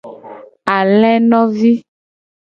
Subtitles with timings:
[0.75, 1.71] Alenovi.